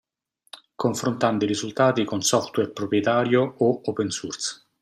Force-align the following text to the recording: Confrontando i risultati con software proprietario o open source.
Confrontando 0.77 1.43
i 1.45 1.47
risultati 1.47 2.05
con 2.05 2.23
software 2.23 2.71
proprietario 2.71 3.53
o 3.59 3.81
open 3.83 4.09
source. 4.09 4.65